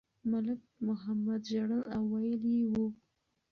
ملک 0.29 0.61
محمد 0.87 1.41
ژړل 1.51 1.83
او 1.95 2.01
ویلي 2.13 2.53
یې 2.61 2.67
وو. 2.73 2.87